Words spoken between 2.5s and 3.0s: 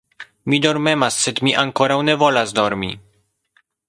dormi.